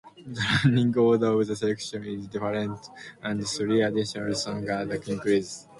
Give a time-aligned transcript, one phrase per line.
[0.25, 2.89] The running order of the selections is different
[3.21, 5.45] and three additional songs are included.